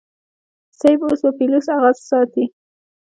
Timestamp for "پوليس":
1.37-1.65